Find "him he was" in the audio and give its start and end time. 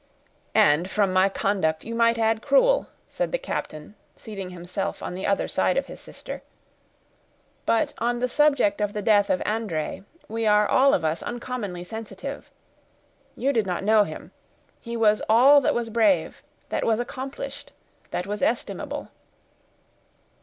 14.03-15.21